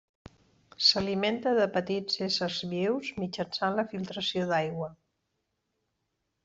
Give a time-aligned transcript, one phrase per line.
[0.85, 4.93] S'alimenta de petits éssers vius mitjançant la filtració d'aigua.